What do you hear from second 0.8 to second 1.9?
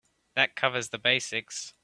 the basics.